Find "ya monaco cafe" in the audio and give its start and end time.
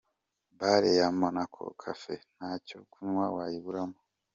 0.99-2.15